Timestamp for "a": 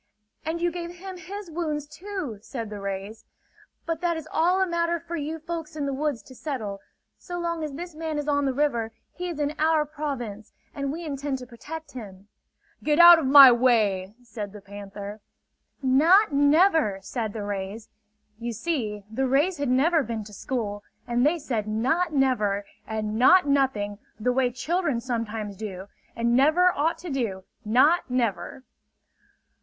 4.59-4.65